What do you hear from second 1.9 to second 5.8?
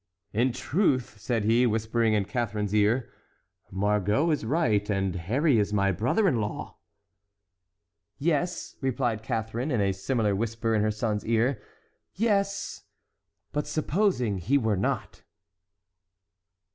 in Catharine's ear, "Margot is right, and Harry is